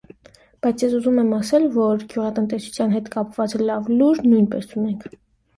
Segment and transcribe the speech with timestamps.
[0.65, 5.07] Բայց ես ուզում եմ ասել, որ գյուղատնտեսության հետ կապված լավ լուր նույնպես ունենք: